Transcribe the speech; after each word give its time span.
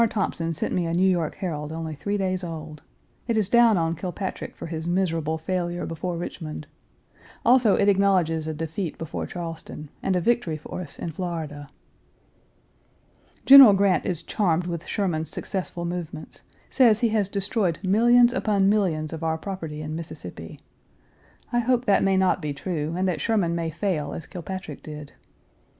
Thompson 0.09 0.51
sent 0.55 0.73
me 0.73 0.87
a 0.87 0.95
New 0.95 1.07
York 1.07 1.35
Herald 1.35 1.71
only 1.71 1.93
three 1.93 2.17
days 2.17 2.43
old. 2.43 2.81
It 3.27 3.37
is 3.37 3.49
down 3.49 3.77
on 3.77 3.95
Kilpatrick 3.95 4.55
for 4.55 4.65
his 4.65 4.87
miserable 4.87 5.37
Page 5.37 5.45
299 5.57 5.67
failure 5.67 5.85
before 5.85 6.17
Richmond. 6.17 6.65
Also 7.45 7.75
it 7.75 7.87
acknowledges 7.87 8.47
a 8.47 8.53
defeat 8.55 8.97
before 8.97 9.27
Charleston 9.27 9.91
and 10.01 10.15
a 10.15 10.19
victory 10.19 10.57
for 10.57 10.81
us 10.81 10.97
in 10.97 11.11
Florida. 11.11 11.69
General 13.45 13.73
Grant 13.73 14.03
is 14.07 14.23
charmed 14.23 14.65
with 14.65 14.87
Sherman's 14.87 15.29
successful 15.29 15.85
movements; 15.85 16.41
says 16.71 17.01
he 17.01 17.09
has 17.09 17.29
destroyed 17.29 17.77
millions 17.83 18.33
upon 18.33 18.69
millions 18.69 19.13
of 19.13 19.23
our 19.23 19.37
property 19.37 19.83
in 19.83 19.95
Mississippi. 19.95 20.59
I 21.53 21.59
hope 21.59 21.85
that 21.85 22.01
may 22.01 22.17
not 22.17 22.41
be 22.41 22.53
true, 22.53 22.95
and 22.97 23.07
that 23.07 23.21
Sherman 23.21 23.53
may 23.53 23.69
fail 23.69 24.13
as 24.13 24.25
Kilpatrick 24.25 24.81
did. 24.81 25.13